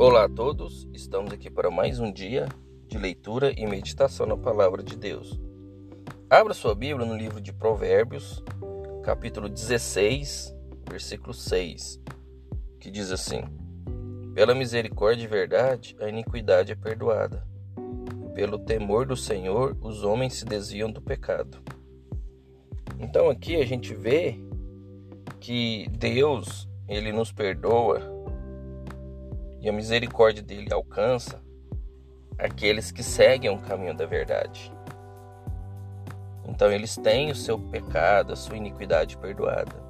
Olá 0.00 0.26
a 0.26 0.28
todos, 0.28 0.86
estamos 0.94 1.32
aqui 1.32 1.50
para 1.50 1.72
mais 1.72 1.98
um 1.98 2.12
dia 2.12 2.48
de 2.86 2.96
leitura 2.96 3.52
e 3.60 3.66
meditação 3.66 4.26
na 4.26 4.36
Palavra 4.36 4.80
de 4.80 4.96
Deus. 4.96 5.40
Abra 6.30 6.54
sua 6.54 6.72
Bíblia 6.72 7.04
no 7.04 7.16
livro 7.16 7.40
de 7.40 7.52
Provérbios, 7.52 8.40
capítulo 9.02 9.48
16, 9.48 10.54
versículo 10.88 11.34
6, 11.34 12.00
que 12.78 12.92
diz 12.92 13.10
assim: 13.10 13.42
Pela 14.36 14.54
misericórdia 14.54 15.24
e 15.24 15.26
verdade 15.26 15.96
a 16.00 16.08
iniquidade 16.08 16.70
é 16.70 16.76
perdoada, 16.76 17.44
pelo 18.36 18.56
temor 18.56 19.04
do 19.04 19.16
Senhor 19.16 19.76
os 19.80 20.04
homens 20.04 20.34
se 20.34 20.44
desviam 20.44 20.92
do 20.92 21.02
pecado. 21.02 21.58
Então 23.00 23.28
aqui 23.28 23.56
a 23.56 23.66
gente 23.66 23.92
vê 23.92 24.38
que 25.40 25.88
Deus, 25.90 26.68
ele 26.86 27.10
nos 27.10 27.32
perdoa 27.32 28.17
e 29.60 29.68
a 29.68 29.72
misericórdia 29.72 30.42
dele 30.42 30.72
alcança 30.72 31.42
aqueles 32.38 32.92
que 32.92 33.02
seguem 33.02 33.50
o 33.50 33.58
caminho 33.58 33.94
da 33.94 34.06
verdade. 34.06 34.72
Então 36.46 36.70
eles 36.70 36.96
têm 36.96 37.30
o 37.30 37.34
seu 37.34 37.58
pecado, 37.58 38.32
a 38.32 38.36
sua 38.36 38.56
iniquidade 38.56 39.16
perdoada. 39.16 39.88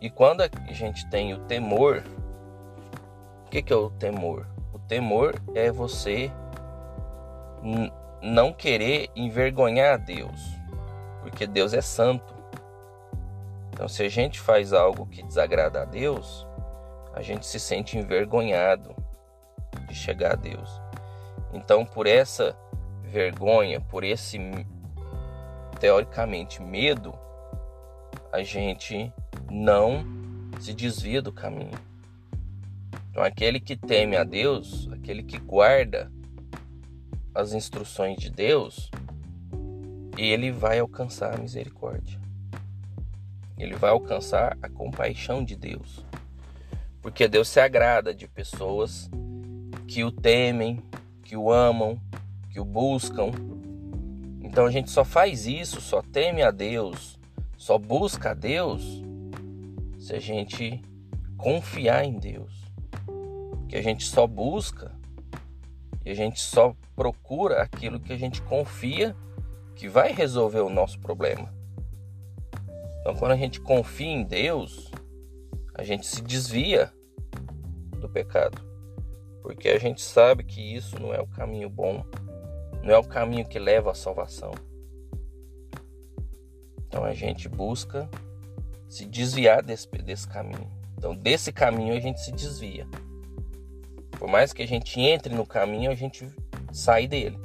E 0.00 0.10
quando 0.10 0.42
a 0.42 0.48
gente 0.72 1.08
tem 1.08 1.32
o 1.32 1.40
temor, 1.46 2.04
o 3.46 3.50
que, 3.50 3.72
é 3.72 3.76
o 3.76 3.90
temor? 3.90 4.46
O 4.72 4.78
temor 4.78 5.34
é 5.54 5.70
você 5.72 6.30
não 8.20 8.52
querer 8.52 9.08
envergonhar 9.16 9.98
Deus, 9.98 10.40
porque 11.22 11.46
Deus 11.46 11.72
é 11.72 11.80
santo. 11.80 12.34
Então, 13.72 13.88
se 13.88 14.02
a 14.02 14.08
gente 14.08 14.38
faz 14.38 14.72
algo 14.72 15.06
que 15.06 15.22
desagrada 15.22 15.82
a 15.82 15.84
Deus, 15.84 16.46
a 17.14 17.22
gente 17.22 17.46
se 17.46 17.58
sente 17.60 17.96
envergonhado 17.96 18.94
de 19.88 19.94
chegar 19.94 20.32
a 20.32 20.36
Deus. 20.36 20.68
Então, 21.52 21.86
por 21.86 22.06
essa 22.06 22.56
vergonha, 23.04 23.80
por 23.80 24.02
esse 24.02 24.38
teoricamente 25.78 26.60
medo, 26.60 27.14
a 28.32 28.42
gente 28.42 29.12
não 29.50 30.04
se 30.60 30.74
desvia 30.74 31.22
do 31.22 31.32
caminho. 31.32 31.78
Então, 33.10 33.22
aquele 33.22 33.60
que 33.60 33.76
teme 33.76 34.16
a 34.16 34.24
Deus, 34.24 34.88
aquele 34.92 35.22
que 35.22 35.38
guarda 35.38 36.10
as 37.32 37.52
instruções 37.52 38.18
de 38.18 38.30
Deus, 38.30 38.90
ele 40.18 40.50
vai 40.50 40.80
alcançar 40.80 41.34
a 41.34 41.38
misericórdia. 41.38 42.20
Ele 43.56 43.76
vai 43.76 43.90
alcançar 43.90 44.56
a 44.60 44.68
compaixão 44.68 45.44
de 45.44 45.54
Deus. 45.54 46.04
Porque 47.04 47.28
Deus 47.28 47.50
se 47.50 47.60
agrada 47.60 48.14
de 48.14 48.26
pessoas 48.26 49.10
que 49.86 50.02
o 50.02 50.10
temem, 50.10 50.82
que 51.22 51.36
o 51.36 51.52
amam, 51.52 52.00
que 52.50 52.58
o 52.58 52.64
buscam. 52.64 53.30
Então 54.40 54.64
a 54.64 54.70
gente 54.70 54.90
só 54.90 55.04
faz 55.04 55.46
isso, 55.46 55.82
só 55.82 56.00
teme 56.00 56.40
a 56.40 56.50
Deus, 56.50 57.20
só 57.58 57.76
busca 57.76 58.30
a 58.30 58.34
Deus 58.34 59.02
se 59.98 60.14
a 60.14 60.18
gente 60.18 60.80
confiar 61.36 62.06
em 62.06 62.18
Deus. 62.18 62.64
Que 63.68 63.76
a 63.76 63.82
gente 63.82 64.06
só 64.06 64.26
busca 64.26 64.90
e 66.06 66.10
a 66.10 66.14
gente 66.14 66.40
só 66.40 66.74
procura 66.96 67.60
aquilo 67.60 68.00
que 68.00 68.14
a 68.14 68.18
gente 68.18 68.40
confia 68.40 69.14
que 69.76 69.88
vai 69.88 70.10
resolver 70.10 70.60
o 70.60 70.70
nosso 70.70 70.98
problema. 71.00 71.52
Então, 73.02 73.14
quando 73.14 73.32
a 73.32 73.36
gente 73.36 73.60
confia 73.60 74.08
em 74.08 74.24
Deus, 74.24 74.90
a 75.74 75.82
gente 75.82 76.06
se 76.06 76.22
desvia 76.22 76.92
do 78.00 78.08
pecado, 78.08 78.62
porque 79.42 79.68
a 79.68 79.78
gente 79.78 80.00
sabe 80.00 80.44
que 80.44 80.60
isso 80.60 81.00
não 81.00 81.12
é 81.12 81.20
o 81.20 81.26
caminho 81.26 81.68
bom, 81.68 82.04
não 82.82 82.94
é 82.94 82.98
o 82.98 83.04
caminho 83.04 83.46
que 83.46 83.58
leva 83.58 83.90
à 83.90 83.94
salvação. 83.94 84.52
Então 86.86 87.04
a 87.04 87.12
gente 87.12 87.48
busca 87.48 88.08
se 88.88 89.04
desviar 89.04 89.62
desse, 89.62 89.88
desse 89.88 90.28
caminho. 90.28 90.70
Então, 90.96 91.14
desse 91.14 91.52
caminho 91.52 91.94
a 91.94 92.00
gente 92.00 92.20
se 92.20 92.30
desvia. 92.30 92.86
Por 94.12 94.28
mais 94.28 94.52
que 94.52 94.62
a 94.62 94.66
gente 94.66 95.00
entre 95.00 95.34
no 95.34 95.44
caminho, 95.44 95.90
a 95.90 95.94
gente 95.94 96.26
sai 96.72 97.06
dele. 97.06 97.38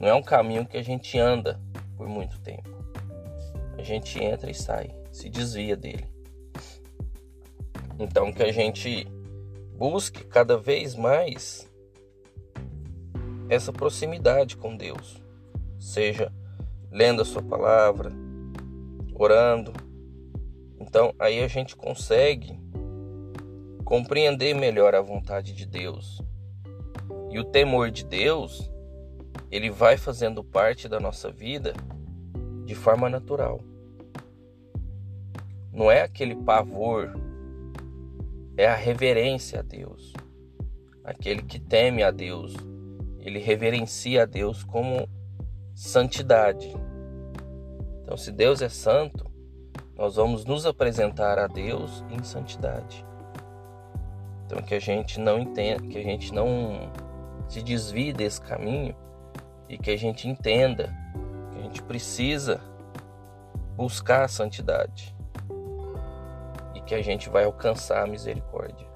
Não 0.00 0.08
é 0.08 0.14
um 0.14 0.22
caminho 0.22 0.66
que 0.66 0.76
a 0.76 0.82
gente 0.82 1.18
anda 1.18 1.60
por 1.96 2.08
muito 2.08 2.40
tempo. 2.40 2.68
A 3.78 3.82
gente 3.82 4.18
entra 4.18 4.50
e 4.50 4.54
sai, 4.54 4.90
se 5.12 5.28
desvia 5.28 5.76
dele. 5.76 6.06
Então 7.98 8.32
que 8.32 8.42
a 8.42 8.52
gente 8.52 9.06
busque 9.76 10.24
cada 10.24 10.56
vez 10.56 10.94
mais 10.94 11.70
essa 13.48 13.72
proximidade 13.72 14.56
com 14.56 14.76
Deus, 14.76 15.22
seja 15.78 16.32
lendo 16.90 17.22
a 17.22 17.24
sua 17.24 17.42
palavra, 17.42 18.10
orando. 19.14 19.72
Então 20.80 21.14
aí 21.18 21.42
a 21.42 21.48
gente 21.48 21.76
consegue 21.76 22.58
compreender 23.84 24.54
melhor 24.54 24.94
a 24.94 25.00
vontade 25.00 25.52
de 25.52 25.64
Deus. 25.64 26.20
E 27.30 27.38
o 27.38 27.44
temor 27.44 27.90
de 27.90 28.04
Deus, 28.04 28.70
ele 29.50 29.70
vai 29.70 29.96
fazendo 29.96 30.42
parte 30.42 30.88
da 30.88 30.98
nossa 30.98 31.30
vida 31.30 31.72
de 32.64 32.74
forma 32.74 33.08
natural. 33.08 33.60
Não 35.72 35.90
é 35.90 36.02
aquele 36.02 36.34
pavor 36.34 37.14
é 38.56 38.66
a 38.66 38.74
reverência 38.74 39.60
a 39.60 39.62
Deus. 39.62 40.12
Aquele 41.04 41.42
que 41.42 41.60
teme 41.60 42.02
a 42.02 42.10
Deus, 42.10 42.54
ele 43.20 43.38
reverencia 43.38 44.22
a 44.22 44.26
Deus 44.26 44.64
como 44.64 45.08
santidade. 45.74 46.74
Então, 48.02 48.16
se 48.16 48.32
Deus 48.32 48.62
é 48.62 48.68
santo, 48.68 49.30
nós 49.94 50.16
vamos 50.16 50.44
nos 50.44 50.64
apresentar 50.64 51.38
a 51.38 51.46
Deus 51.46 52.04
em 52.10 52.22
santidade. 52.22 53.04
Então, 54.44 54.62
que 54.62 54.74
a 54.74 54.80
gente 54.80 55.20
não 55.20 55.38
entenda, 55.38 55.86
que 55.86 55.98
a 55.98 56.02
gente 56.02 56.32
não 56.32 56.90
se 57.48 57.62
desvie 57.62 58.12
desse 58.12 58.40
caminho 58.40 58.96
e 59.68 59.76
que 59.76 59.90
a 59.90 59.96
gente 59.96 60.28
entenda 60.28 60.94
que 61.52 61.58
a 61.58 61.62
gente 61.62 61.82
precisa 61.82 62.60
buscar 63.76 64.24
a 64.24 64.28
santidade 64.28 65.15
que 66.86 66.94
a 66.94 67.02
gente 67.02 67.28
vai 67.28 67.44
alcançar 67.44 68.04
a 68.04 68.06
misericórdia. 68.06 68.86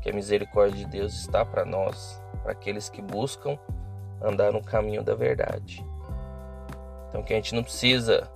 Que 0.00 0.10
a 0.10 0.12
misericórdia 0.12 0.84
de 0.84 0.90
Deus 0.90 1.14
está 1.14 1.44
para 1.44 1.64
nós, 1.64 2.22
para 2.42 2.52
aqueles 2.52 2.88
que 2.88 3.02
buscam 3.02 3.58
andar 4.22 4.52
no 4.52 4.62
caminho 4.62 5.02
da 5.02 5.14
verdade. 5.14 5.84
Então 7.08 7.22
que 7.22 7.32
a 7.32 7.36
gente 7.36 7.54
não 7.54 7.62
precisa 7.62 8.30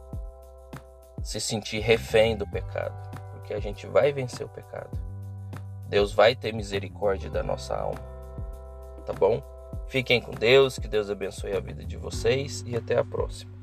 se 1.22 1.40
sentir 1.40 1.80
refém 1.80 2.36
do 2.36 2.46
pecado, 2.46 2.94
porque 3.32 3.54
a 3.54 3.60
gente 3.60 3.86
vai 3.86 4.12
vencer 4.12 4.44
o 4.44 4.48
pecado. 4.48 4.90
Deus 5.88 6.12
vai 6.12 6.34
ter 6.34 6.52
misericórdia 6.52 7.30
da 7.30 7.42
nossa 7.42 7.76
alma. 7.76 8.00
Tá 9.06 9.12
bom? 9.12 9.42
Fiquem 9.86 10.20
com 10.20 10.32
Deus, 10.32 10.78
que 10.78 10.88
Deus 10.88 11.10
abençoe 11.10 11.56
a 11.56 11.60
vida 11.60 11.84
de 11.84 11.96
vocês 11.96 12.64
e 12.66 12.74
até 12.74 12.98
a 12.98 13.04
próxima. 13.04 13.53